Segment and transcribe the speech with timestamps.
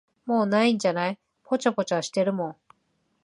[0.25, 2.55] もう無いんじゃない、ぽちゃぽちゃしてるもん。